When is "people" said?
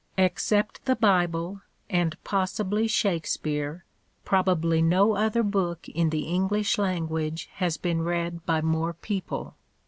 8.93-9.57